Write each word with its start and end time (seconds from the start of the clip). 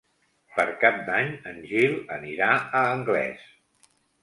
Per 0.53 0.63
Cap 0.83 0.97
d'Any 1.09 1.29
en 1.51 1.59
Gil 1.73 1.95
anirà 2.17 2.49
a 2.81 2.83
Anglès. 2.97 3.49